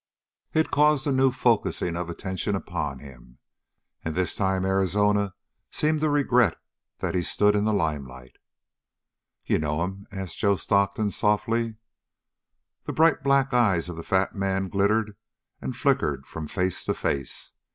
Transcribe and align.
It 0.55 0.71
caused 0.71 1.05
a 1.05 1.11
new 1.11 1.29
focusing 1.29 1.95
of 1.95 2.09
attention 2.09 2.55
upon 2.55 2.97
him, 2.97 3.37
and 4.03 4.15
this 4.15 4.33
time 4.35 4.65
Arizona 4.65 5.35
seemed 5.71 6.01
to 6.01 6.09
regret 6.09 6.57
that 7.01 7.13
he 7.13 7.21
stood 7.21 7.55
in 7.55 7.65
the 7.65 7.71
limelight. 7.71 8.37
"You 9.45 9.59
know 9.59 9.83
him?" 9.83 10.07
asked 10.11 10.39
Joe 10.39 10.55
Stockton 10.55 11.11
softly. 11.11 11.75
The 12.85 12.93
bright 12.93 13.21
black 13.21 13.53
eyes 13.53 13.89
of 13.89 13.95
the 13.95 14.01
fat 14.01 14.33
man 14.33 14.69
glittered 14.69 15.15
and 15.61 15.75
flickered 15.75 16.25
from 16.25 16.47
face 16.47 16.83
to 16.85 16.95
face. 16.95 17.53